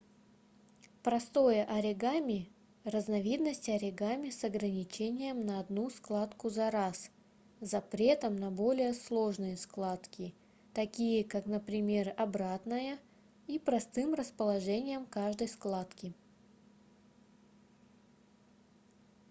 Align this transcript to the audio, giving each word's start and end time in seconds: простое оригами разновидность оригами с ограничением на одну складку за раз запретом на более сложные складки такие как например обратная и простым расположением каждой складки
простое 1.03 1.63
оригами 1.63 2.49
разновидность 2.85 3.69
оригами 3.69 4.31
с 4.31 4.43
ограничением 4.43 5.45
на 5.45 5.59
одну 5.59 5.91
складку 5.91 6.49
за 6.49 6.71
раз 6.71 7.11
запретом 7.59 8.35
на 8.39 8.49
более 8.49 8.95
сложные 8.95 9.57
складки 9.57 10.33
такие 10.73 11.23
как 11.23 11.45
например 11.45 12.15
обратная 12.17 12.97
и 13.45 13.59
простым 13.59 14.15
расположением 14.15 15.05
каждой 15.05 15.47
складки 15.49 16.15